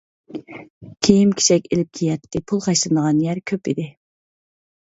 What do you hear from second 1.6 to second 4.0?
ئېلىپ كىيەتتى... پۇل خەجلىنىدىغان يەر كۆپ ئىدى.